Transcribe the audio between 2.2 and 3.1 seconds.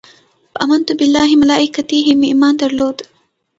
ایمان درلود.